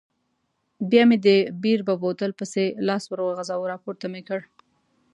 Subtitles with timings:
[0.89, 1.27] بیا مې د
[1.63, 4.39] بیر په بوتل پسې لاس وروغځاوه، راپورته مې کړ.